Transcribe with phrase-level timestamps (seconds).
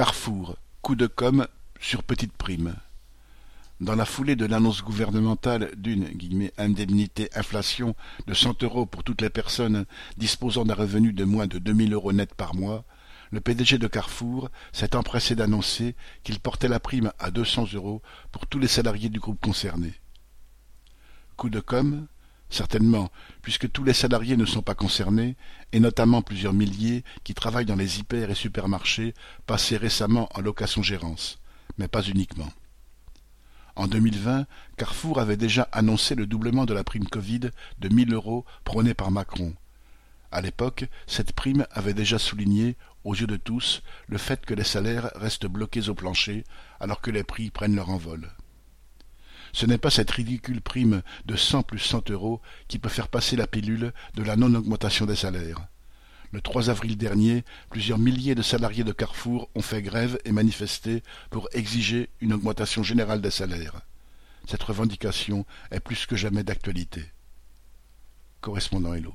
[0.00, 1.46] Carrefour, coup de com'
[1.78, 2.74] sur petite prime.
[3.82, 6.08] Dans la foulée de l'annonce gouvernementale d'une
[6.56, 7.94] «indemnité inflation»
[8.26, 9.84] de cent euros pour toutes les personnes
[10.16, 12.86] disposant d'un revenu de moins de deux mille euros net par mois,
[13.30, 18.00] le PDG de Carrefour s'est empressé d'annoncer qu'il portait la prime à deux cents euros
[18.32, 19.92] pour tous les salariés du groupe concerné.
[21.36, 22.06] Coup de com',
[22.50, 23.10] Certainement,
[23.42, 25.36] puisque tous les salariés ne sont pas concernés,
[25.72, 29.14] et notamment plusieurs milliers qui travaillent dans les hyper et supermarchés
[29.46, 31.38] passés récemment en location-gérance,
[31.78, 32.52] mais pas uniquement.
[33.76, 38.44] En 2020, Carrefour avait déjà annoncé le doublement de la prime Covid de 1000 euros
[38.64, 39.54] prônée par Macron.
[40.32, 44.64] À l'époque, cette prime avait déjà souligné, aux yeux de tous, le fait que les
[44.64, 46.44] salaires restent bloqués au plancher
[46.80, 48.30] alors que les prix prennent leur envol.
[49.52, 53.36] Ce n'est pas cette ridicule prime de cent plus cent euros qui peut faire passer
[53.36, 55.66] la pilule de la non-augmentation des salaires.
[56.32, 61.02] Le 3 avril dernier, plusieurs milliers de salariés de Carrefour ont fait grève et manifesté
[61.28, 63.80] pour exiger une augmentation générale des salaires.
[64.46, 67.04] Cette revendication est plus que jamais d'actualité.
[68.40, 69.14] Correspondant Hello.